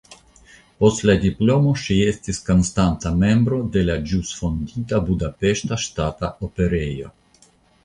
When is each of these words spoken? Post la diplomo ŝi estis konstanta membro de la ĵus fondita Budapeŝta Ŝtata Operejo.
Post 0.83 1.03
la 1.09 1.15
diplomo 1.25 1.73
ŝi 1.81 1.97
estis 2.13 2.39
konstanta 2.47 3.13
membro 3.25 3.61
de 3.77 3.85
la 3.91 3.99
ĵus 4.13 4.33
fondita 4.41 5.05
Budapeŝta 5.11 5.81
Ŝtata 5.87 6.35
Operejo. 6.51 7.17